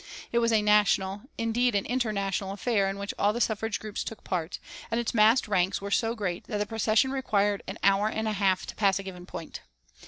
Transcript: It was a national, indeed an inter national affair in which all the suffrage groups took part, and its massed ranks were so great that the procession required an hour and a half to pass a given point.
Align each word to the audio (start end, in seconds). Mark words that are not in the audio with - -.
It 0.31 0.39
was 0.39 0.51
a 0.51 0.63
national, 0.63 1.29
indeed 1.37 1.75
an 1.75 1.85
inter 1.85 2.11
national 2.11 2.53
affair 2.53 2.89
in 2.89 2.97
which 2.97 3.13
all 3.19 3.33
the 3.33 3.39
suffrage 3.39 3.79
groups 3.79 4.03
took 4.03 4.23
part, 4.23 4.57
and 4.89 4.99
its 4.99 5.13
massed 5.13 5.47
ranks 5.47 5.79
were 5.79 5.91
so 5.91 6.15
great 6.15 6.45
that 6.47 6.57
the 6.57 6.65
procession 6.65 7.11
required 7.11 7.61
an 7.67 7.77
hour 7.83 8.07
and 8.09 8.27
a 8.27 8.31
half 8.33 8.65
to 8.65 8.75
pass 8.75 8.97
a 8.97 9.03
given 9.03 9.27
point. 9.27 9.61